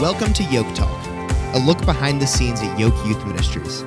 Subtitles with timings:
[0.00, 1.06] Welcome to Yoke Talk,
[1.54, 3.82] a look behind the scenes at Yoke Youth Ministries.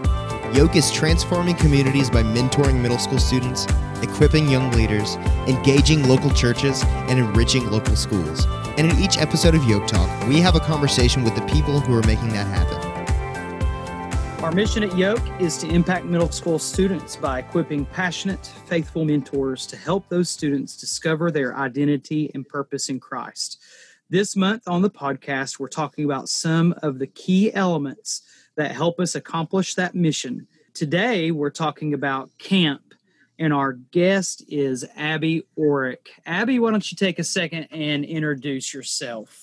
[0.55, 3.65] Yoke is transforming communities by mentoring middle school students,
[4.03, 5.15] equipping young leaders,
[5.47, 8.45] engaging local churches, and enriching local schools.
[8.77, 11.95] And in each episode of Yoke Talk, we have a conversation with the people who
[11.95, 14.43] are making that happen.
[14.43, 19.65] Our mission at Yoke is to impact middle school students by equipping passionate, faithful mentors
[19.65, 23.63] to help those students discover their identity and purpose in Christ.
[24.09, 28.21] This month on the podcast, we're talking about some of the key elements
[28.57, 30.45] that help us accomplish that mission.
[30.73, 32.93] Today, we're talking about camp,
[33.39, 36.09] and our guest is Abby Orrick.
[36.25, 39.42] Abby, why don't you take a second and introduce yourself?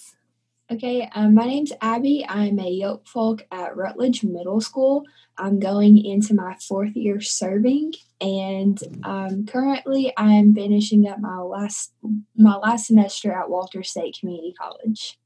[0.73, 2.24] Okay, um, my name's Abby.
[2.29, 5.05] I'm a Yoke Folk at Rutledge Middle School.
[5.37, 11.92] I'm going into my fourth year serving, and um, currently I'm finishing up my last
[12.36, 15.19] my last semester at Walters State Community College.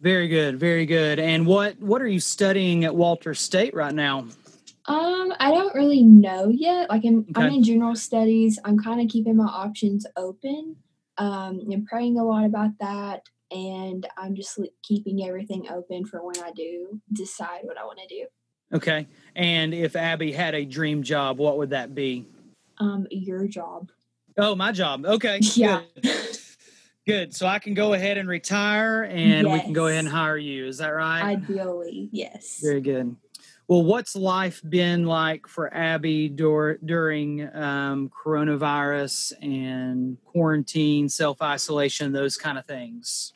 [0.00, 1.18] Very good, very good.
[1.18, 4.26] And what what are you studying at Walter State right now?
[4.84, 6.88] Um, I don't really know yet.
[6.88, 7.42] Like I'm, okay.
[7.42, 8.60] I'm in general studies.
[8.64, 10.76] I'm kind of keeping my options open.
[11.16, 16.38] Um, I'm praying a lot about that and I'm just keeping everything open for when
[16.42, 18.26] I do decide what I want to do.
[18.72, 19.06] Okay.
[19.34, 22.26] And if Abby had a dream job, what would that be?
[22.78, 23.90] Um, your job.
[24.36, 25.04] Oh, my job.
[25.04, 25.40] Okay.
[25.54, 25.82] Yeah.
[26.00, 26.38] Good.
[27.06, 27.34] Good.
[27.34, 29.52] So I can go ahead and retire and yes.
[29.52, 30.66] we can go ahead and hire you.
[30.66, 31.22] Is that right?
[31.22, 32.60] Ideally, yes.
[32.62, 33.16] Very good.
[33.66, 42.12] Well, what's life been like for Abby dur- during um, coronavirus and quarantine, self isolation,
[42.12, 43.32] those kind of things?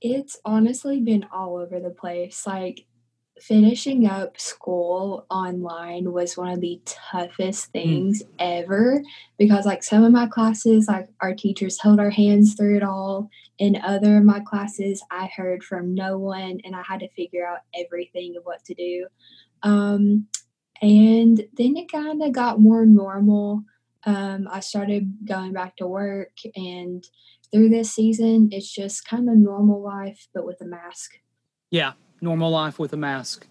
[0.00, 2.46] It's honestly been all over the place.
[2.46, 2.86] Like
[3.40, 7.72] finishing up school online was one of the toughest hmm.
[7.72, 8.28] things mm.
[8.38, 9.02] ever
[9.38, 13.28] because like some of my classes like our teachers held our hands through it all
[13.58, 17.46] in other of my classes i heard from no one and i had to figure
[17.46, 19.06] out everything of what to do
[19.62, 20.26] um,
[20.82, 23.64] and then it kind of got more normal
[24.04, 27.04] um, i started going back to work and
[27.52, 31.12] through this season, it's just kind of normal life, but with a mask.
[31.70, 33.46] Yeah, normal life with a mask.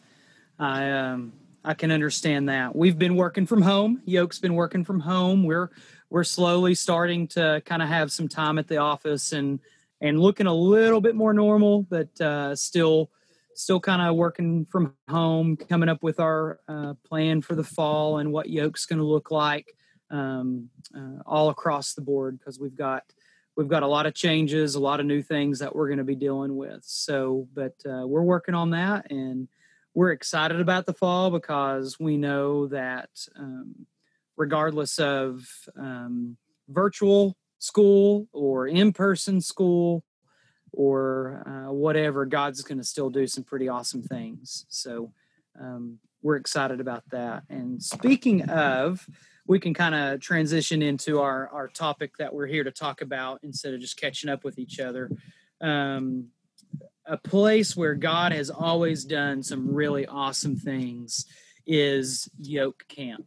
[0.59, 1.33] I um,
[1.63, 2.75] I can understand that.
[2.75, 4.01] We've been working from home.
[4.05, 5.43] Yoke's been working from home.
[5.43, 5.69] We're
[6.09, 9.59] we're slowly starting to kind of have some time at the office and
[10.01, 13.09] and looking a little bit more normal, but uh, still
[13.55, 18.17] still kind of working from home, coming up with our uh, plan for the fall
[18.19, 19.75] and what Yoke's going to look like
[20.11, 23.03] um, uh, all across the board because we've got
[23.55, 26.03] we've got a lot of changes, a lot of new things that we're going to
[26.03, 26.83] be dealing with.
[26.83, 29.47] So, but uh, we're working on that and
[29.93, 33.87] we're excited about the fall because we know that um,
[34.35, 35.45] regardless of
[35.77, 40.03] um, virtual school or in person school
[40.73, 44.65] or uh, whatever, God's going to still do some pretty awesome things.
[44.67, 45.13] So,
[45.57, 47.43] um, we're excited about that.
[47.49, 49.07] And speaking of,
[49.47, 53.39] we can kind of transition into our our topic that we're here to talk about
[53.43, 55.09] instead of just catching up with each other.
[55.61, 56.27] Um,
[57.05, 61.25] a place where God has always done some really awesome things
[61.67, 63.25] is Yoke Camp,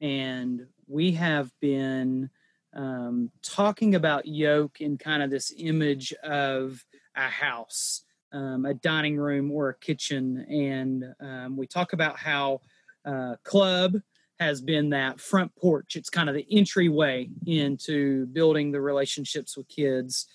[0.00, 2.30] and we have been
[2.74, 6.84] um, talking about Yoke in kind of this image of
[7.16, 8.02] a house,
[8.32, 12.60] um, a dining room or a kitchen, and um, we talk about how
[13.04, 13.96] uh, club
[14.40, 15.96] has been that front porch.
[15.96, 20.26] It's kind of the entryway into building the relationships with kids.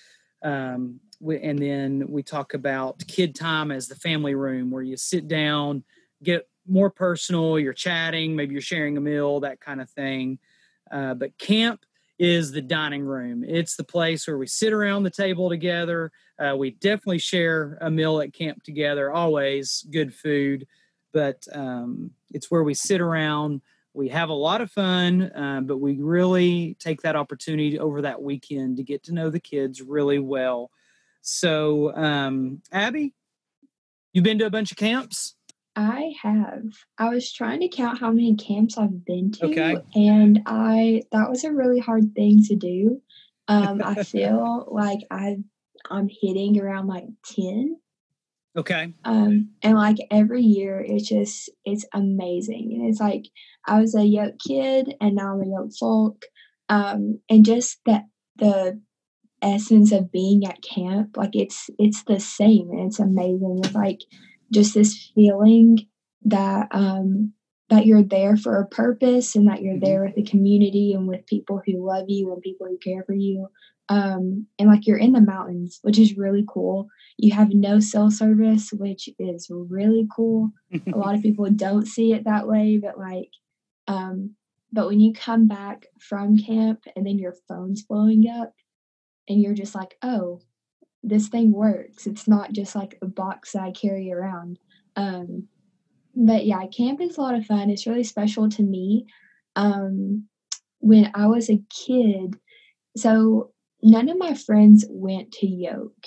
[0.43, 4.97] Um, we, and then we talk about kid time as the family room where you
[4.97, 5.83] sit down,
[6.21, 10.37] get more personal, you're chatting, maybe you're sharing a meal, that kind of thing.
[10.91, 11.85] Uh, but camp
[12.19, 13.43] is the dining room.
[13.43, 16.11] It's the place where we sit around the table together.
[16.37, 20.67] Uh, we definitely share a meal at camp together, always good food,
[21.13, 23.61] but um, it's where we sit around
[23.93, 28.21] we have a lot of fun, uh, but we really take that opportunity over that
[28.21, 30.71] weekend to get to know the kids really well.
[31.21, 33.13] So, um, Abby,
[34.11, 35.35] you've been to a bunch of camps?
[35.75, 36.63] I have.
[36.97, 39.77] I was trying to count how many camps I've been to, okay.
[39.95, 43.01] and I that was a really hard thing to do.
[43.47, 45.37] Um, I feel like I
[45.89, 47.77] I'm hitting around like ten
[48.55, 48.93] Okay.
[49.05, 53.25] Um, and like every year, it's just it's amazing, and it's like
[53.67, 56.23] I was a yoke kid, and now I'm a yoke folk,
[56.69, 58.05] um, and just that
[58.37, 58.81] the
[59.41, 63.61] essence of being at camp, like it's it's the same, and it's amazing.
[63.63, 63.99] It's like
[64.53, 65.79] just this feeling
[66.23, 67.33] that um
[67.69, 69.85] that you're there for a purpose and that you're Mm-hmm.
[69.85, 73.13] there with the community and with people who love you and people who care for
[73.15, 73.47] you.
[73.89, 76.87] Um, and like you're in the mountains, which is really cool.
[77.17, 80.51] You have no cell service, which is really cool.
[80.71, 83.29] a lot of people don't see it that way, but like,
[83.87, 84.35] um,
[84.71, 88.53] but when you come back from camp and then your phone's blowing up
[89.27, 90.41] and you're just like, oh,
[91.03, 92.07] this thing works.
[92.07, 94.57] It's not just like a box that I carry around.
[94.95, 95.47] Um,
[96.15, 97.69] but yeah, camp is a lot of fun.
[97.69, 99.05] It's really special to me.
[99.55, 100.27] Um,
[100.79, 102.37] when I was a kid,
[102.95, 103.52] so
[103.83, 106.05] none of my friends went to Yoke.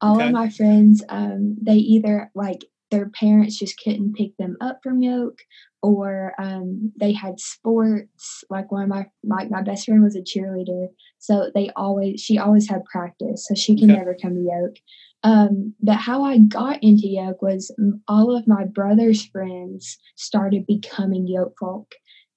[0.00, 0.26] All Okay.
[0.26, 5.02] of my friends, um, they either like their parents just couldn't pick them up from
[5.02, 5.38] Yoke,
[5.82, 8.44] or um, they had sports.
[8.50, 10.88] Like one of my like my best friend was a cheerleader,
[11.18, 13.98] so they always she always had practice, so she can Okay.
[13.98, 14.76] never come to Yoke.
[15.24, 17.74] Um, but how I got into yoke was
[18.06, 21.92] all of my brother's friends started becoming yoke folk.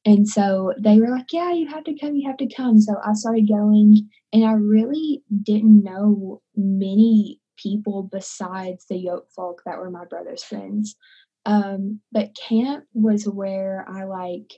[0.05, 2.79] And so they were like, Yeah, you have to come, you have to come.
[2.79, 9.61] So I started going, and I really didn't know many people besides the yoke folk
[9.65, 10.95] that were my brother's friends.
[11.45, 14.53] Um, but camp was where I like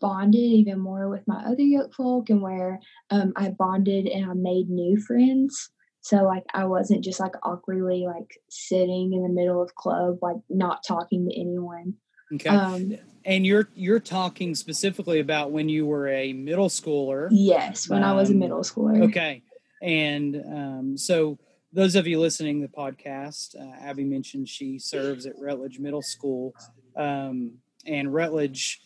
[0.00, 2.80] bonded even more with my other yoke folk and where
[3.10, 5.70] um, I bonded and I made new friends.
[6.00, 10.36] So like I wasn't just like awkwardly like sitting in the middle of club like
[10.48, 11.94] not talking to anyone.
[12.34, 12.48] Okay.
[12.48, 12.92] Um,
[13.24, 17.28] and you're you're talking specifically about when you were a middle schooler.
[17.30, 19.02] yes, when I was a Um, middle schooler.
[19.08, 19.42] Okay.
[19.82, 21.38] And um, so,
[21.72, 26.02] those of you listening to the podcast, uh, Abby mentioned she serves at Rutledge Middle
[26.02, 26.54] School.
[26.96, 27.52] Um,
[27.86, 28.80] and Rutledge,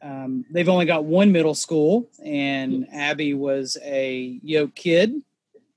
[0.00, 5.20] um, they've only got one middle school, and Abby was a Yoke kid,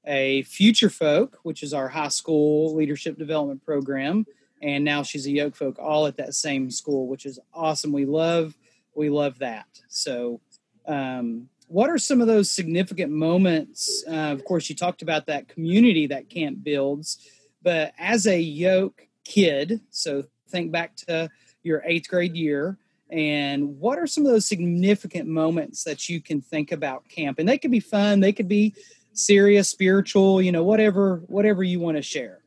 [0.05, 4.25] a Future Folk, which is our high school leadership development program.
[4.61, 7.91] And now she's a Yoke Folk, all at that same school, which is awesome.
[7.91, 8.55] We love,
[8.95, 9.65] we love that.
[9.87, 10.41] So,
[10.87, 14.03] um, what are some of those significant moments?
[14.05, 17.17] Uh, of course, you talked about that community that camp builds,
[17.63, 21.29] but as a yoke kid, so think back to
[21.63, 22.77] your eighth grade year,
[23.09, 27.39] and what are some of those significant moments that you can think about camp?
[27.39, 28.75] And they could be fun, they could be
[29.13, 32.40] serious, spiritual, you know, whatever, whatever you want to share.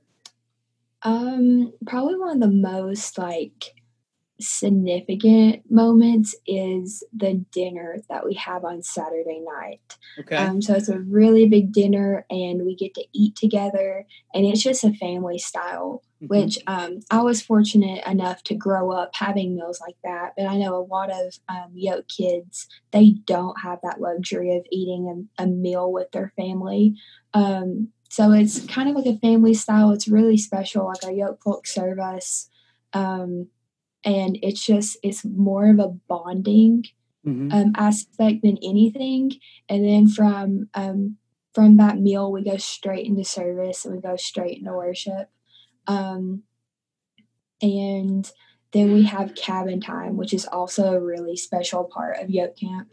[1.05, 3.75] Um, probably one of the most like
[4.41, 9.97] significant moments is the dinner that we have on Saturday night.
[10.19, 10.37] Okay.
[10.37, 14.63] Um, so it's a really big dinner, and we get to eat together, and it's
[14.63, 16.03] just a family style.
[16.23, 16.29] Mhm.
[16.29, 20.57] Which um, I was fortunate enough to grow up having meals like that, but I
[20.59, 25.43] know a lot of um, yoke kids they don't have that luxury of eating a,
[25.45, 26.97] a meal with their family.
[27.35, 29.91] Um, so it's kind of like a family style.
[29.91, 30.87] It's really special.
[30.87, 32.49] Like a yoke folk service.
[32.93, 33.49] um,
[34.05, 36.85] and it's just it's more of a bonding
[37.27, 37.53] Mhm.
[37.55, 39.33] um, aspect than anything.
[39.69, 41.17] And then from um,
[41.55, 45.27] from that meal, we go straight into service and we go straight into worship.
[45.87, 46.43] Um,
[47.63, 48.31] and
[48.73, 52.89] then we have cabin time, which is also a really special part of Yoke Camp.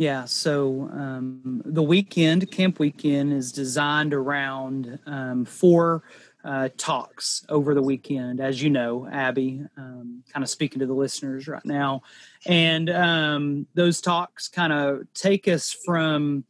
[0.00, 6.04] Yeah, so um, the weekend, camp weekend, is designed around um, four
[6.42, 10.94] uh, talks over the weekend, as you know, Abby, um, kind of speaking to the
[10.94, 12.00] listeners right now.
[12.46, 16.44] And um, those talks kind of take us from,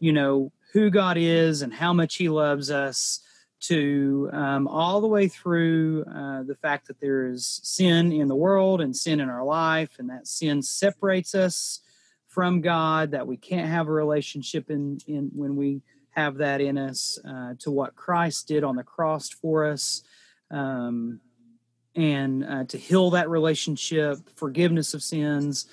[0.00, 3.20] you know, who God is and how much He loves us
[3.60, 8.34] to um, all the way through uh, the fact that there is sin in the
[8.34, 11.82] world and sin in our life, and that sin separates us
[12.36, 16.76] from God, that we can't have a relationship in, in when we have that in
[16.76, 20.02] us, uh, to what Christ did on the cross for us,
[20.50, 21.18] um,
[21.94, 25.64] and uh, to heal that relationship, forgiveness of sins,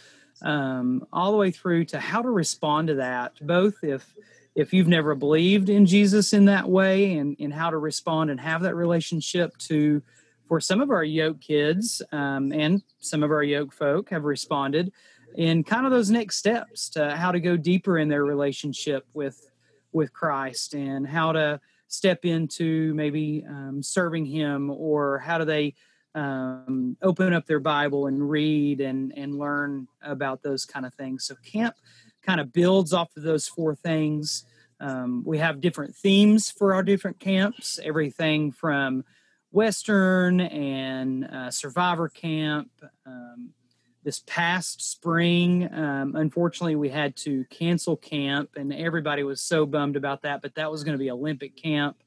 [0.41, 4.15] um, all the way through to how to respond to that, both if
[4.55, 8.39] if you've never believed in Jesus in that way, and, and how to respond and
[8.39, 10.01] have that relationship to
[10.47, 14.93] for some of our yoke kids um, and some of our yoke folk have responded
[15.35, 19.49] in kind of those next steps to how to go deeper in their relationship with
[19.91, 25.75] with Christ and how to step into maybe um, serving Him or how do they
[26.15, 31.25] um, open up their Bible and read and and learn about those kind of things.
[31.25, 31.75] So camp
[32.21, 34.45] kind of builds off of those four things.
[34.79, 39.03] Um, we have different themes for our different camps, everything from
[39.51, 42.69] Western and uh, Survivor Camp.
[43.05, 43.51] Um,
[44.03, 49.95] this past spring, um, unfortunately, we had to cancel camp, and everybody was so bummed
[49.95, 50.41] about that.
[50.41, 51.97] But that was going to be Olympic camp.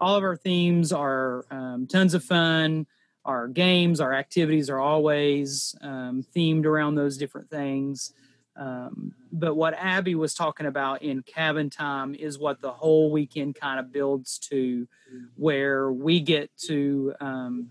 [0.00, 2.86] All of our themes are um, tons of fun,
[3.24, 8.12] our games, our activities are always um, themed around those different things.
[8.56, 13.54] Um, but what Abby was talking about in cabin time is what the whole weekend
[13.54, 14.88] kind of builds to,
[15.36, 17.70] where we get to um,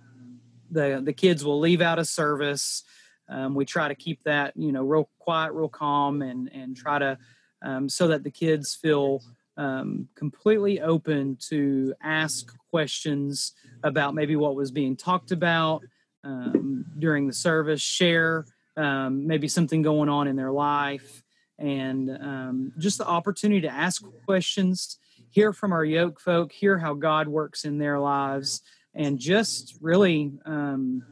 [0.69, 2.83] the the kids will leave out of service.
[3.27, 6.99] Um, we try to keep that you know real quiet, real calm, and and try
[6.99, 7.17] to
[7.61, 9.21] um, so that the kids feel
[9.57, 13.53] um, completely open to ask questions
[13.83, 15.81] about maybe what was being talked about
[16.23, 18.45] um, during the service, share
[18.77, 21.23] um, maybe something going on in their life,
[21.57, 24.99] and um, just the opportunity to ask questions,
[25.31, 28.61] hear from our yoke folk, hear how God works in their lives,
[28.93, 31.03] and just really um,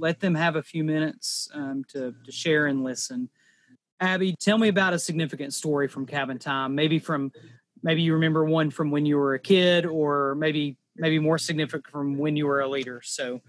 [0.00, 3.28] let them have a few minutes um, to, to share and listen.
[4.00, 7.32] Abby, tell me about a significant story from cabin time, maybe from
[7.82, 11.86] maybe you remember one from when you were a kid or maybe maybe more significant
[11.86, 13.40] from when you were a leader so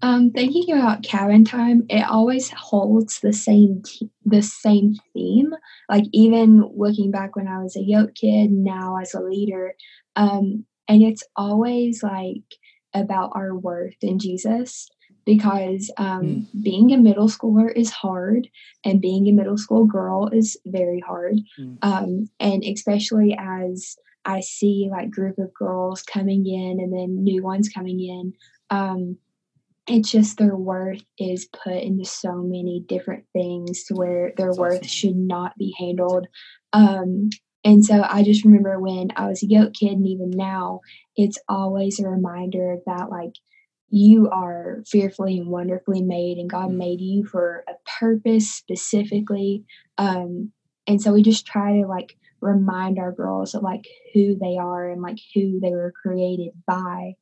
[0.00, 3.82] um, thinking about cabin time, it always holds the same
[4.24, 5.52] the same theme.
[5.88, 9.74] Like even looking back when I was a yoke kid, now as a leader,
[10.14, 12.44] um, and it's always like
[12.94, 14.88] about our worth in Jesus
[15.28, 16.62] because um, mm.
[16.62, 18.48] being a middle schooler is hard
[18.82, 21.76] and being a middle school girl is very hard mm.
[21.82, 27.42] um, and especially as i see like group of girls coming in and then new
[27.42, 28.32] ones coming in
[28.70, 29.18] um,
[29.86, 34.58] it's just their worth is put into so many different things to where their That's
[34.58, 34.88] worth awesome.
[34.88, 36.26] should not be handled.
[36.74, 37.30] Um,
[37.64, 40.80] and so I just remember when I was a yoke kid, and even now,
[41.16, 43.32] it's always a reminder of that like
[43.90, 46.78] you are fearfully and wonderfully made, and God mm-hmm.
[46.78, 49.64] made you for a purpose specifically.
[49.96, 50.52] Um,
[50.86, 54.88] and so we just try to like remind our girls of like who they are
[54.90, 57.14] and like who they were created by.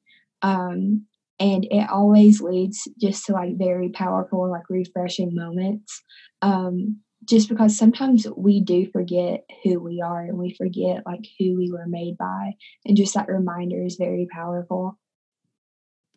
[0.42, 1.06] Um,
[1.38, 6.02] and it always leads just to like very powerful like refreshing moments
[6.42, 11.56] um just because sometimes we do forget who we are and we forget like who
[11.56, 12.52] we were made by
[12.84, 14.98] and just that reminder is very powerful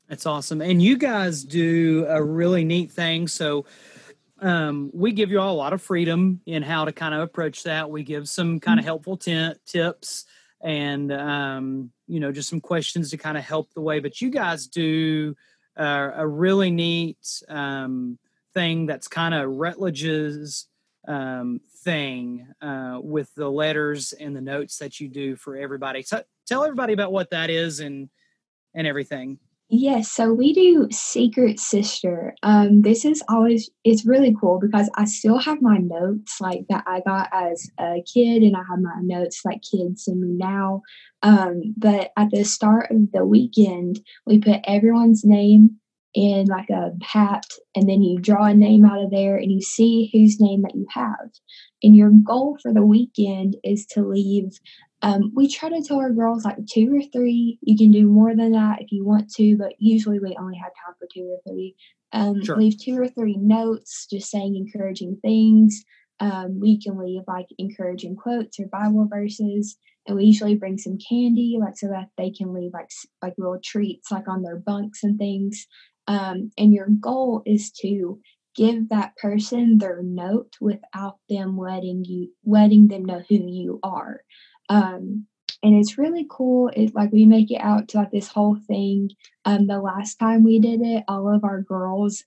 [0.10, 0.62] that's awesome.
[0.62, 3.28] And you guys do a really neat thing.
[3.28, 3.66] So
[4.42, 7.64] um, we give you all a lot of freedom in how to kind of approach
[7.64, 7.90] that.
[7.92, 8.88] We give some kind of mm-hmm.
[8.88, 10.26] helpful t- tips
[10.62, 14.00] and um, you know just some questions to kind of help the way.
[14.00, 15.36] But you guys do
[15.78, 18.18] uh, a really neat um,
[18.54, 20.68] thing that's kind of rutledge's
[21.08, 26.02] um, thing uh, with the letters and the notes that you do for everybody.
[26.02, 28.10] So tell everybody about what that is and
[28.74, 29.38] and everything
[29.72, 32.34] Yes, so we do Secret Sister.
[32.42, 36.84] Um, this is always it's really cool because I still have my notes like that
[36.88, 40.82] I got as a kid, and I have my notes like kids send me now.
[41.22, 45.76] Um, but at the start of the weekend, we put everyone's name
[46.16, 47.46] in like a hat,
[47.76, 50.74] and then you draw a name out of there, and you see whose name that
[50.76, 51.30] you have.
[51.84, 54.60] And your goal for the weekend is to leave
[55.02, 57.58] um, we try to tell our girls like two or three.
[57.62, 60.72] You can do more than that if you want to, but usually we only have
[60.86, 61.76] time for two or three.
[62.12, 62.58] Um, sure.
[62.58, 65.84] Leave two or three notes, just saying encouraging things.
[66.20, 70.98] Um, we can leave like encouraging quotes or Bible verses, and we usually bring some
[70.98, 72.90] candy, like so that they can leave like
[73.22, 75.66] like little treats, like on their bunks and things.
[76.08, 78.20] Um, and your goal is to
[78.56, 84.22] give that person their note without them letting you letting them know who you are.
[84.70, 85.26] Um,
[85.62, 86.70] and it's really cool.
[86.74, 89.10] It like we make it out to like this whole thing.
[89.46, 92.24] Um, the last time we did it, all of our girls,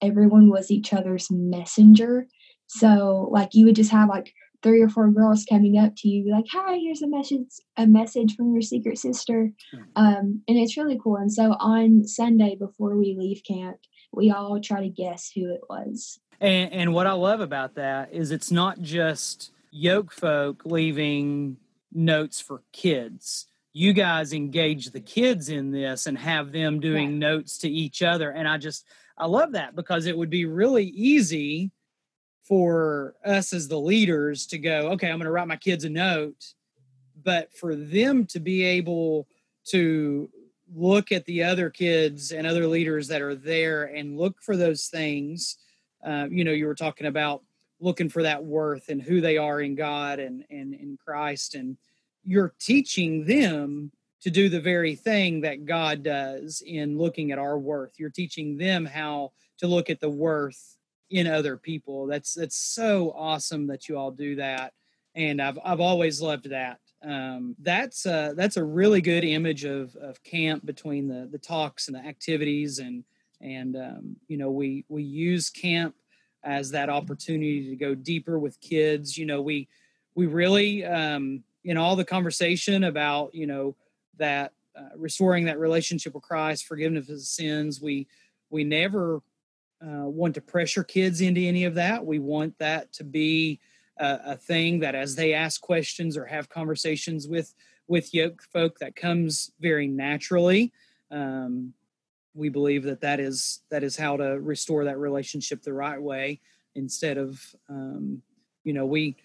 [0.00, 2.26] everyone was each other's messenger.
[2.66, 6.30] So like you would just have like three or four girls coming up to you
[6.30, 9.82] like, "Hi, here's a message, a message from your secret sister," hmm.
[9.96, 11.16] um, and it's really cool.
[11.16, 13.78] And so on Sunday before we leave camp,
[14.12, 16.20] we all try to guess who it was.
[16.40, 21.56] And, and what I love about that is it's not just yoke folk leaving
[21.92, 23.46] notes for kids.
[23.72, 27.18] You guys engage the kids in this and have them doing yeah.
[27.18, 28.30] notes to each other.
[28.30, 28.86] And i just
[29.18, 31.72] i love that because it would be really easy
[32.44, 35.90] for us as the leaders to go okay i'm going to write my kids a
[35.90, 36.54] note.
[37.22, 39.26] But for them to be able
[39.68, 40.28] to
[40.74, 44.86] look at the other kids and other leaders that are there and look for those
[44.86, 45.58] things
[46.06, 47.42] uh, you know you were talking about
[47.84, 51.54] looking for that worth and who they are in God and, and in Christ.
[51.54, 51.76] And
[52.24, 57.58] you're teaching them to do the very thing that God does in looking at our
[57.58, 57.92] worth.
[57.98, 60.78] You're teaching them how to look at the worth
[61.10, 62.06] in other people.
[62.06, 64.72] That's that's so awesome that you all do that.
[65.14, 66.80] And I've I've always loved that.
[67.04, 71.88] Um, that's a, that's a really good image of, of camp between the the talks
[71.88, 73.04] and the activities and
[73.42, 75.94] and um, you know we we use camp
[76.44, 79.16] as that opportunity to go deeper with kids.
[79.16, 79.68] You know we
[80.14, 83.76] we really um, in all the conversation about you know
[84.18, 87.80] that uh, restoring that relationship with Christ, forgiveness of sins.
[87.80, 88.06] We
[88.50, 89.22] we never
[89.84, 92.04] uh, want to pressure kids into any of that.
[92.04, 93.60] We want that to be
[93.98, 97.54] a, a, thing that as they ask questions or have conversations with
[97.86, 100.72] with yoke folk, that comes very naturally.
[101.10, 101.74] Um,
[102.34, 106.40] we believe that that is that is how to restore that relationship the right way
[106.74, 108.22] instead of um,
[108.64, 109.16] you know we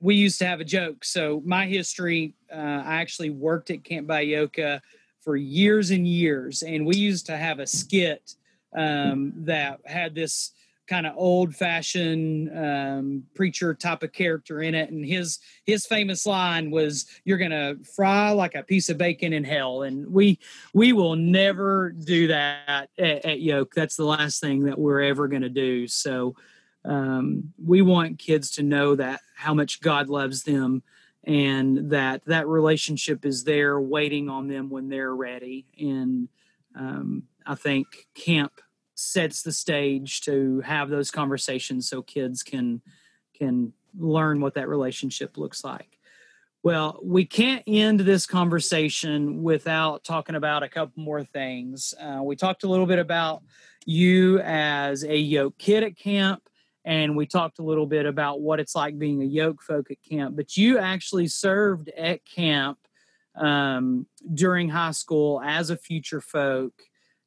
[0.00, 1.04] we used to have a joke.
[1.04, 4.80] So my history, uh, I actually worked at Camp Byoka
[5.20, 8.34] for years and years, and we used to have a skit
[8.76, 10.52] um, that had this
[10.88, 16.70] kind of old-fashioned um, preacher type of character in it, and his his famous line
[16.70, 20.38] was, "You're gonna fry like a piece of bacon in hell," and we
[20.74, 23.74] we will never do that at, at Yoke.
[23.74, 25.86] That's the last thing that we're ever to do.
[25.86, 26.34] So
[26.84, 30.82] um, we want kids to know that how much God loves them
[31.24, 35.66] and that that relationship is there waiting on them when they're ready.
[35.78, 36.28] And
[36.74, 38.60] um, I think camp
[38.98, 42.82] sets the stage to have those conversations so kids can
[43.34, 45.98] can learn what that relationship looks like.
[46.64, 51.94] Well, we can't end this conversation without talking about a couple more things.
[52.00, 53.42] Uh, we talked a little bit about
[53.86, 56.42] you as a yoke kid at camp
[56.84, 60.02] and we talked a little bit about what it's like being a yoke folk at
[60.02, 60.34] camp.
[60.34, 62.78] But you actually served at camp
[63.36, 66.72] um, during high school as a future folk.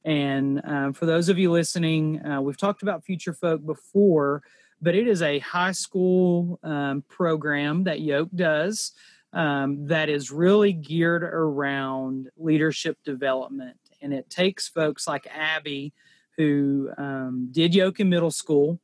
[0.03, 4.41] And um, for those of you listening, uh, we've talked about future folk before,
[4.81, 8.93] but it is a high school um, program that Yoke does
[9.33, 13.77] um, that is really geared around leadership development.
[14.01, 15.93] And it takes folks like Abby,
[16.37, 18.79] who um, did Yoke in middle school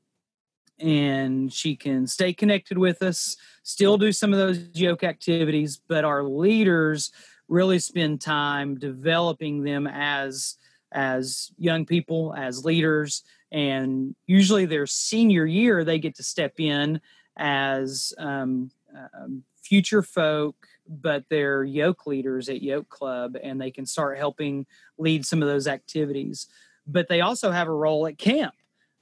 [0.80, 6.06] and she can stay connected with us, still do some of those yoke activities, but
[6.06, 7.12] our leaders
[7.48, 10.57] really spend time developing them as
[10.91, 17.00] as young people, as leaders, and usually their senior year they get to step in
[17.38, 18.69] as um,
[19.13, 20.56] um, future folk,
[20.88, 24.65] but they're yoke leaders at Yoke Club, and they can start helping
[24.97, 26.47] lead some of those activities.
[26.86, 28.54] But they also have a role at camp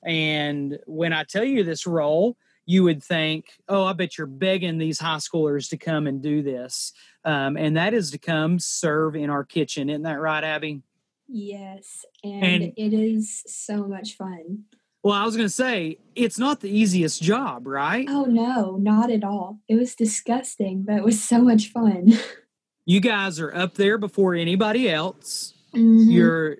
[0.05, 4.77] and when I tell you this role, you would think, oh, I bet you're begging
[4.77, 6.93] these high schoolers to come and do this.
[7.23, 9.89] Um, and that is to come serve in our kitchen.
[9.89, 10.81] Isn't that right, Abby?
[11.27, 12.05] Yes.
[12.23, 14.65] And, and it is so much fun.
[15.03, 18.07] Well, I was going to say, it's not the easiest job, right?
[18.09, 19.59] Oh, no, not at all.
[19.67, 22.13] It was disgusting, but it was so much fun.
[22.85, 25.53] you guys are up there before anybody else.
[25.75, 26.09] Mm-hmm.
[26.09, 26.57] You're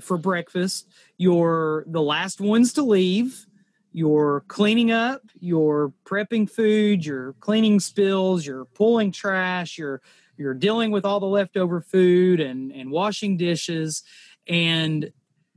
[0.00, 0.86] for breakfast.
[1.16, 3.46] You're the last ones to leave.
[3.92, 10.00] You're cleaning up, you're prepping food, you're cleaning spills, you're pulling trash, you're
[10.40, 14.02] you're dealing with all the leftover food and and washing dishes
[14.48, 15.12] and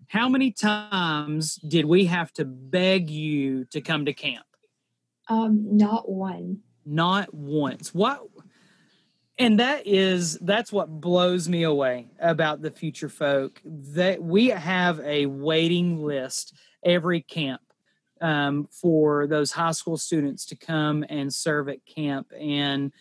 [0.07, 4.45] how many times did we have to beg you to come to camp?
[5.27, 6.59] Um, not one.
[6.85, 7.95] Not once.
[7.95, 8.21] What
[9.39, 14.99] and that is that's what blows me away about the future folk that we have
[14.99, 17.61] a waiting list every camp
[18.21, 22.91] um, for those high school students to come and serve at camp and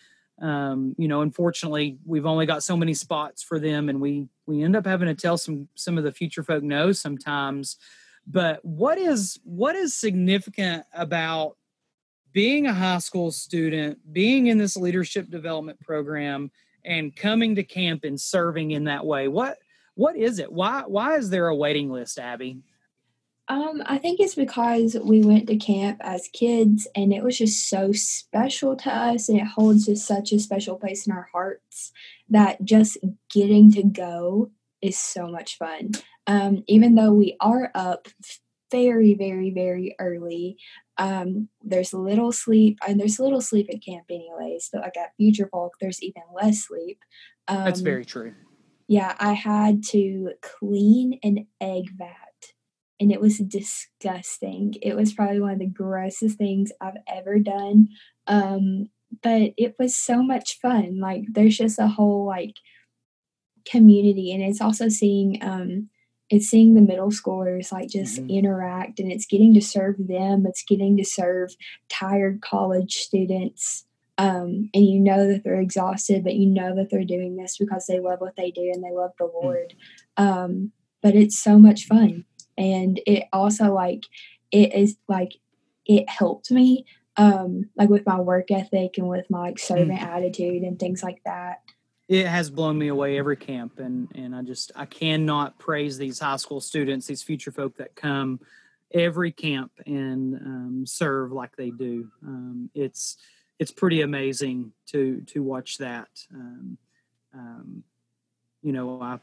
[0.41, 4.63] um, you know unfortunately we've only got so many spots for them and we we
[4.63, 7.77] end up having to tell some some of the future folk no sometimes
[8.25, 11.55] but what is what is significant about
[12.33, 16.51] being a high school student, being in this leadership development program,
[16.83, 19.27] and coming to camp and serving in that way.
[19.27, 19.59] What
[19.95, 20.51] what is it?
[20.51, 22.57] Why why is there a waiting list, Abby?
[23.49, 27.69] Um, I think it's because we went to camp as kids and it was just
[27.69, 31.91] so special to us and it holds just such a special place in our hearts
[32.29, 32.97] that just
[33.29, 34.51] getting to go
[34.81, 35.91] is so much fun.
[36.25, 38.07] Um, even though we are up
[38.73, 40.57] very, very, very early.
[40.97, 44.69] Um, there's little sleep, and there's little sleep at camp anyways.
[44.71, 46.97] So like at Future Folk, there's even less sleep.
[47.47, 48.33] Um, That's very true.
[48.87, 52.32] Yeah, I had to clean an egg vat,
[52.99, 54.75] and it was disgusting.
[54.81, 57.89] It was probably one of the grossest things I've ever done.
[58.27, 58.89] Um,
[59.21, 60.99] but it was so much fun.
[60.99, 62.55] Like there's just a whole like
[63.65, 65.89] community, and it's also seeing um
[66.29, 68.29] it's seeing the middle schoolers like just mm-hmm.
[68.29, 71.51] interact and it's getting to serve them it's getting to serve
[71.89, 73.85] tired college students
[74.17, 77.85] um, and you know that they're exhausted but you know that they're doing this because
[77.87, 79.43] they love what they do and they love the mm.
[79.43, 79.73] lord
[80.17, 82.25] um, but it's so much fun
[82.57, 84.03] and it also like
[84.51, 85.33] it is like
[85.85, 86.85] it helped me
[87.17, 90.03] um like with my work ethic and with my like servant mm.
[90.03, 91.61] attitude and things like that.
[92.09, 96.19] It has blown me away every camp and and i just i cannot praise these
[96.19, 98.39] high school students these future folk that come
[98.93, 102.09] every camp and um, serve like they do.
[102.25, 103.17] Um, it's
[103.59, 106.09] it's pretty amazing to to watch that.
[106.33, 106.77] Um,
[107.33, 107.83] um
[108.61, 109.17] you know i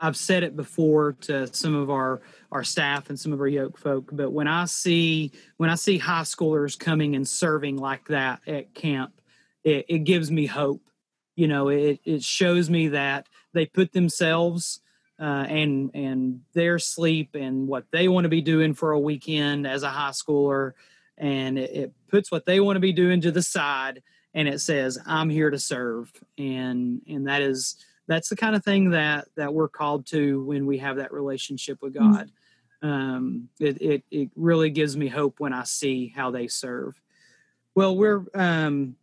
[0.00, 3.78] I've said it before to some of our our staff and some of our yoke
[3.78, 8.40] folk, but when I see when I see high schoolers coming and serving like that
[8.46, 9.20] at camp,
[9.64, 10.82] it, it gives me hope.
[11.36, 14.80] You know, it it shows me that they put themselves
[15.20, 19.66] uh, and and their sleep and what they want to be doing for a weekend
[19.66, 20.72] as a high schooler,
[21.16, 24.60] and it, it puts what they want to be doing to the side, and it
[24.60, 29.28] says, "I'm here to serve," and and that is that's the kind of thing that
[29.36, 32.12] that we're called to when we have that relationship with mm-hmm.
[32.12, 32.30] God.
[32.80, 37.00] Um, it, it, it really gives me hope when I see how they serve.
[37.74, 38.96] Well, we're um,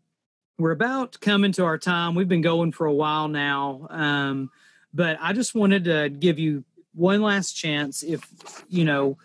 [0.57, 2.15] we're about coming to our time.
[2.15, 4.49] We've been going for a while now, um,
[4.93, 6.63] but I just wanted to give you
[6.93, 8.01] one last chance.
[8.01, 8.25] If
[8.69, 9.17] you know,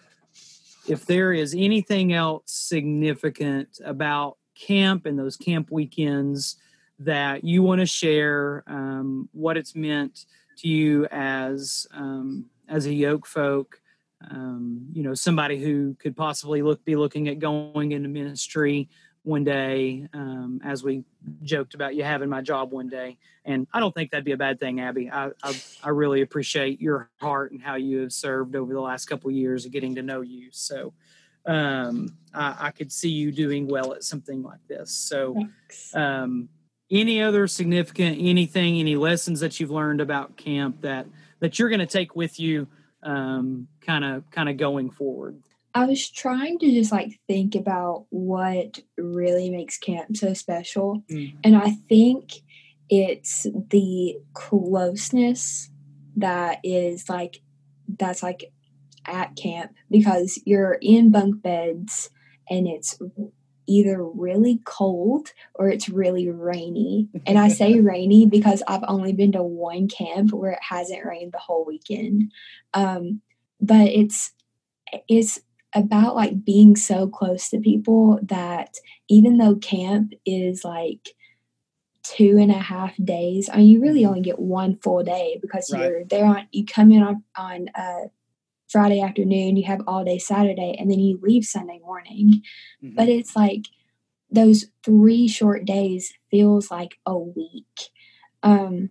[0.89, 6.57] if there is anything else significant about camp and those camp weekends
[7.01, 10.27] that you want to share um, what it's meant
[10.59, 13.81] to you as um, as a yoke folk
[14.31, 18.89] um, you know somebody who could possibly look be looking at going into ministry
[19.23, 21.05] one day um, as we
[21.43, 23.19] joked about you having my job one day.
[23.45, 25.11] And i don't think that'd be a bad thing abby.
[25.11, 29.07] I, I, I really appreciate your heart and how you have served over the last
[29.07, 30.49] couple of years of getting to know you.
[30.53, 30.93] So
[31.47, 34.91] um, I, I, could see you doing well at something like this.
[34.91, 35.49] So
[35.95, 36.51] um,
[36.91, 41.07] any other significant anything any lessons that you've learned about camp that
[41.41, 42.67] that you're going to take with you
[43.03, 43.67] kind
[44.05, 45.41] of kind of going forward
[45.75, 51.35] i was trying to just like think about what really makes camp so special mm.
[51.45, 52.33] and i think
[52.89, 55.71] it's the closeness
[56.17, 57.41] that is like
[57.99, 58.53] that's like
[59.07, 62.11] at camp because you're in bunk beds
[62.49, 62.99] and it's
[63.71, 67.09] either really cold or it's really rainy.
[67.25, 71.33] And I say rainy because I've only been to one camp where it hasn't rained
[71.33, 72.33] the whole weekend.
[72.75, 73.23] Um,
[73.61, 74.33] but it's
[75.09, 75.39] it's
[75.73, 78.75] about like being so close to people that
[79.09, 81.11] even though camp is like
[82.03, 85.71] two and a half days, I mean, you really only get one full day because
[85.73, 85.83] right.
[85.83, 88.09] you're there on you come in on on uh,
[88.71, 92.43] Friday afternoon, you have all day Saturday, and then you leave Sunday morning.
[92.83, 92.95] Mm-hmm.
[92.95, 93.65] But it's like
[94.31, 97.91] those three short days feels like a week.
[98.43, 98.91] Um,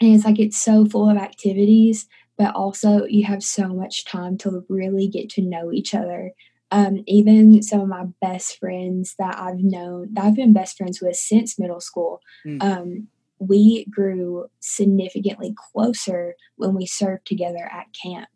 [0.00, 4.36] and it's like it's so full of activities, but also you have so much time
[4.38, 6.32] to really get to know each other.
[6.70, 11.00] Um, even some of my best friends that I've known, that I've been best friends
[11.00, 12.60] with since middle school, mm.
[12.60, 18.28] um, we grew significantly closer when we served together at camp.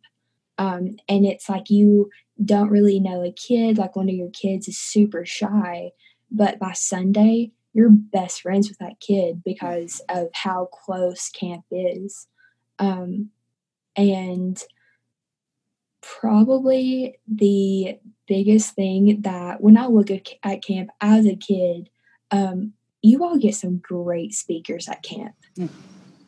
[0.58, 2.10] Um, and it's like you
[2.44, 5.92] don't really know a kid, like one of your kids is super shy,
[6.30, 12.26] but by Sunday, you're best friends with that kid because of how close camp is.
[12.78, 13.30] Um,
[13.96, 14.62] and
[16.00, 21.88] probably the biggest thing that when I look at, at camp as a kid,
[22.30, 25.34] um, you all get some great speakers at camp.
[25.58, 25.68] Mm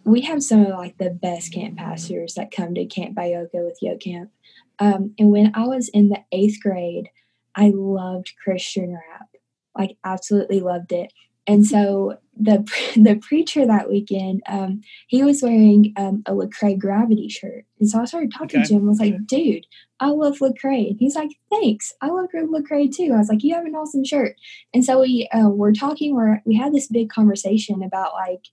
[0.04, 3.78] we have some of like the best camp pastors that come to Camp Bayoka with
[3.82, 4.30] Yoke Camp.
[4.78, 7.10] Um, and when I was in the eighth grade,
[7.54, 9.28] I loved Christian rap,
[9.76, 11.12] like absolutely loved it.
[11.46, 12.58] And so the
[12.96, 18.00] the preacher that weekend, um, he was wearing um, a Lecrae Gravity shirt, and so
[18.00, 18.68] I started talking okay.
[18.68, 18.86] to him.
[18.86, 19.66] I was like, "Dude,
[19.98, 23.54] I love Lecrae," and he's like, "Thanks, I love Lecrae too." I was like, "You
[23.54, 24.36] have an awesome shirt,"
[24.72, 26.14] and so we uh, were talking.
[26.14, 28.44] Where we had this big conversation about like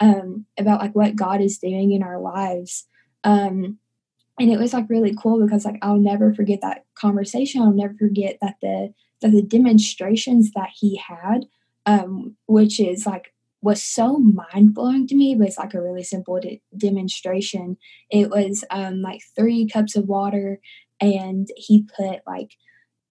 [0.00, 2.86] um, about like what God is doing in our lives.
[3.22, 3.78] Um,
[4.38, 7.62] and it was like really cool because like I'll never forget that conversation.
[7.62, 11.46] I'll never forget that the that the demonstrations that he had,
[11.86, 16.02] um, which is like was so mind blowing to me, but it's like a really
[16.02, 17.78] simple de- demonstration.
[18.10, 20.60] It was um, like three cups of water,
[21.00, 22.50] and he put like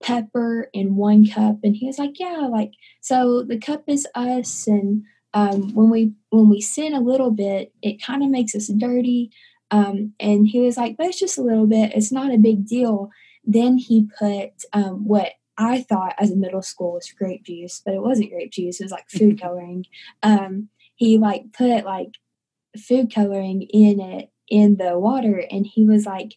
[0.03, 4.67] pepper in one cup, and he was like, "Yeah, like so the cup is us,
[4.67, 8.67] and um, when we when we sin a little bit, it kind of makes us
[8.67, 9.31] dirty.
[9.71, 11.93] Um, and he was like, but it's just a little bit.
[11.95, 13.09] It's not a big deal.
[13.43, 17.93] Then he put um, what I thought as a middle school was grape juice, but
[17.93, 18.79] it wasn't grape juice.
[18.79, 19.85] It was like food coloring.
[20.21, 22.17] Um, he like put like
[22.77, 26.35] food coloring in it in the water, and he was like,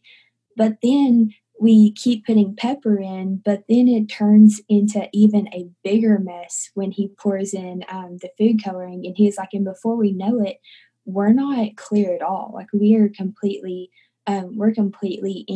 [0.57, 6.19] but then we keep putting pepper in, but then it turns into even a bigger
[6.19, 9.05] mess when he pours in um, the food coloring.
[9.07, 10.59] And he's like, and before we know it,
[11.05, 12.53] we're not clear at all.
[12.55, 13.91] Like we are completely,
[14.27, 15.47] um, we're completely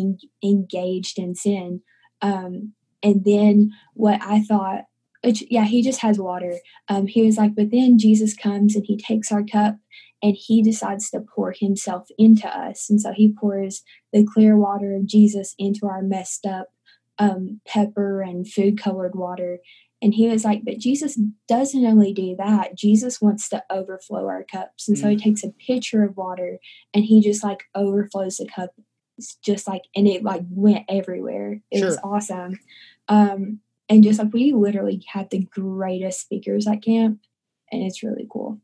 [0.42, 1.82] engaged in sin.
[2.22, 4.84] Um, and then what I thought,
[5.22, 6.56] which yeah, he just has water.
[6.88, 9.76] Um, he was like, but then Jesus comes and he takes our cup
[10.22, 12.90] and he decides to pour himself into us.
[12.90, 16.68] And so he pours the clear water of Jesus into our messed up
[17.18, 19.58] um, pepper and food colored water.
[20.02, 22.74] And he was like, but Jesus doesn't only do that.
[22.74, 24.88] Jesus wants to overflow our cups.
[24.88, 25.00] And mm.
[25.00, 25.22] so he mm.
[25.22, 26.58] takes a pitcher of water
[26.94, 28.70] and he just like overflows the cup,
[29.44, 31.60] just like, and it like went everywhere.
[31.70, 31.86] It sure.
[31.86, 32.58] was awesome.
[33.08, 37.20] Um, and just like we literally had the greatest speakers at camp,
[37.72, 38.60] and it's really cool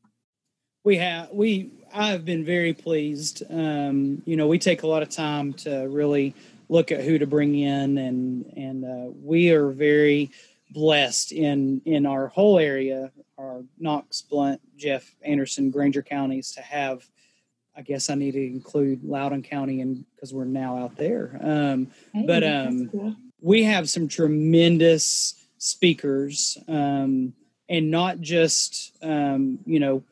[0.86, 3.42] we have we I've been very pleased.
[3.50, 6.34] Um, you know, we take a lot of time to really
[6.68, 10.30] look at who to bring in, and and uh, we are very
[10.70, 17.04] blessed in in our whole area, our Knox, Blount, Jeff, Anderson, Granger counties to have.
[17.76, 21.38] I guess I need to include Loudon County, and because we're now out there.
[21.42, 23.16] Um, hey, but um, cool.
[23.40, 27.34] we have some tremendous speakers, um,
[27.68, 30.04] and not just um, you know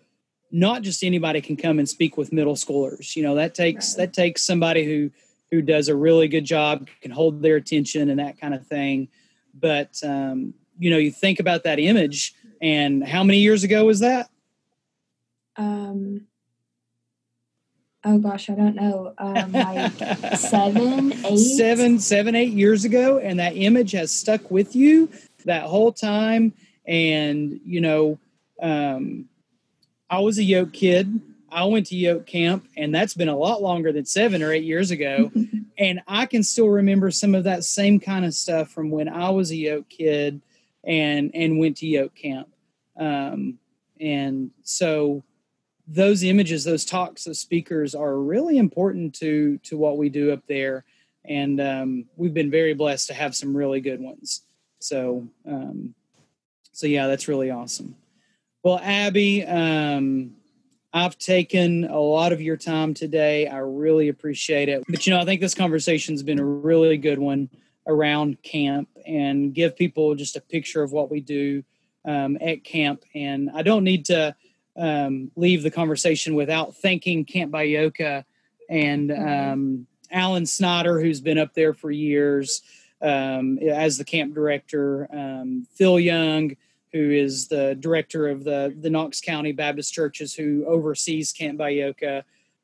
[0.55, 3.17] not just anybody can come and speak with middle schoolers.
[3.17, 4.07] You know, that takes right.
[4.07, 5.11] that takes somebody who
[5.51, 9.09] who does a really good job, can hold their attention and that kind of thing.
[9.53, 13.99] But um, you know, you think about that image, and how many years ago was
[14.01, 14.31] that?
[15.57, 16.29] Um.
[18.05, 19.13] Oh gosh, I don't know.
[19.19, 19.93] Um, like
[20.37, 25.11] seven, eight, seven, seven, eight years ago, and that image has stuck with you
[25.47, 26.53] that whole time.
[26.87, 28.21] And you know,
[28.63, 29.29] um,
[30.15, 31.21] I was a yoke kid.
[31.51, 34.63] I went to yoke camp, and that's been a lot longer than seven or eight
[34.63, 35.33] years ago.
[35.79, 39.31] and I can still remember some of that same kind of stuff from when I
[39.31, 40.41] was a yoke kid
[40.85, 42.49] and and went to yoke camp.
[42.97, 43.59] Um,
[43.99, 45.25] and so
[45.89, 50.47] those images, those talks, those speakers are really important to to what we do up
[50.47, 50.85] there.
[51.25, 54.43] And um, we've been very blessed to have some really good ones.
[54.79, 55.97] So um,
[56.71, 57.97] so yeah, that's really awesome.
[58.65, 60.37] Well, Abby, um,
[60.91, 63.47] I've taken a lot of your time today.
[63.47, 64.83] I really appreciate it.
[64.89, 67.51] But, you know, I think this conversation's been a really good one
[67.87, 71.63] around camp and give people just a picture of what we do
[72.07, 73.05] um, at camp.
[73.15, 74.35] And I don't need to
[74.79, 78.25] um, leave the conversation without thanking Camp Byoka
[78.71, 82.63] and um, Alan Snyder, who's been up there for years
[83.03, 86.57] um, as the camp director, um, Phil Young
[86.95, 92.23] who is the director of the the Knox County Baptist churches, who oversees Camp Byoka.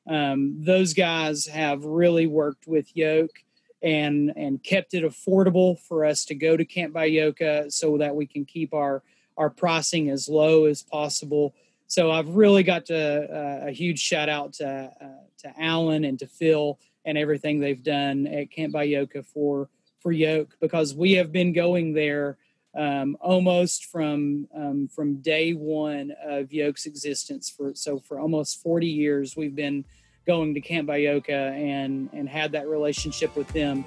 [0.08, 3.42] Um, those guys have really worked with Yoke
[3.82, 8.24] and and kept it affordable for us to go to Camp Byoka so that we
[8.24, 9.02] can keep our
[9.36, 11.52] our pricing as low as possible.
[11.88, 16.20] So I've really got to, uh, a huge shout out to uh, to Alan and
[16.20, 21.32] to Phil and everything they've done at Camp Byoka for for Yoke because we have
[21.32, 22.38] been going there
[22.76, 27.50] um, almost from um, from day one of Yoke's existence.
[27.50, 29.84] For so for almost 40 years, we've been
[30.26, 33.84] going to Camp Byoka and and had that relationship with them,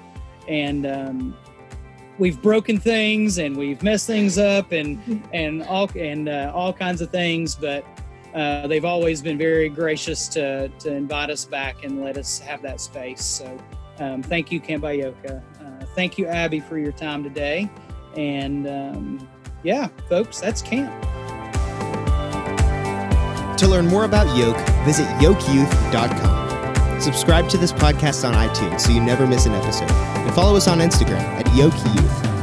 [0.48, 1.36] and um,
[2.18, 7.00] we've broken things and we've messed things up and and all and uh, all kinds
[7.00, 7.84] of things, but.
[8.34, 12.60] Uh, they've always been very gracious to, to invite us back and let us have
[12.60, 13.24] that space.
[13.24, 13.56] So,
[14.00, 15.40] um, thank you, Camp Byoka.
[15.60, 17.70] Uh, thank you, Abby, for your time today.
[18.16, 19.28] And um,
[19.62, 20.92] yeah, folks, that's camp.
[23.58, 27.00] To learn more about Yoke, visit yokeyouth.com.
[27.00, 29.90] Subscribe to this podcast on iTunes so you never miss an episode.
[29.90, 32.33] And follow us on Instagram at Yoke Youth.